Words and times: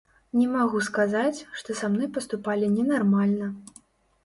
Не 0.37 0.45
магу 0.53 0.79
сказаць, 0.87 1.43
што 1.61 1.77
са 1.83 1.91
мной 1.93 2.11
паступалі 2.17 2.73
ненармальна. 2.79 3.55